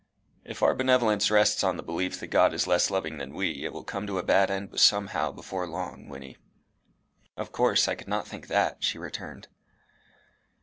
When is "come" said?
3.83-4.07